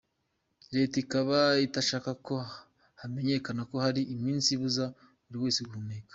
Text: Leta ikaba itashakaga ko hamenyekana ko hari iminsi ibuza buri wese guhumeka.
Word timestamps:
Leta 0.75 0.95
ikaba 1.03 1.37
itashakaga 1.67 2.19
ko 2.27 2.35
hamenyekana 2.99 3.61
ko 3.69 3.75
hari 3.85 4.01
iminsi 4.15 4.47
ibuza 4.51 4.85
buri 5.25 5.39
wese 5.45 5.61
guhumeka. 5.69 6.09